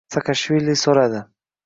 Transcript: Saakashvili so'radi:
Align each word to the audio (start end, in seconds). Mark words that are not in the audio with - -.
Saakashvili 0.13 0.75
so'radi: 0.83 1.21